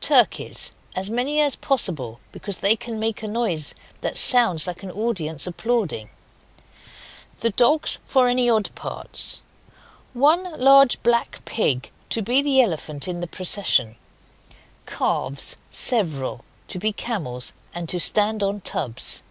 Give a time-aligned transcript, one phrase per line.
[0.00, 3.68] Turkeys, as many as possible, because they can make a noise
[4.00, 6.10] that that sounds like an audience applauding
[7.38, 9.42] The dogs, for any odd parts.
[10.12, 13.94] 1 Large black pig to be the Elephant in the procession.
[14.86, 19.22] Calves (several) to be camels, and to stand on tubs.